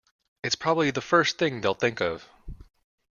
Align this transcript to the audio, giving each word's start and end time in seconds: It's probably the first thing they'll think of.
It's 0.43 0.55
probably 0.55 0.89
the 0.89 0.99
first 0.99 1.37
thing 1.37 1.61
they'll 1.61 1.75
think 1.75 2.01
of. 2.01 2.27